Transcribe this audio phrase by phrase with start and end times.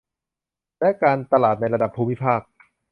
[0.79, 2.41] และการตลาดในระดับภูมิภาค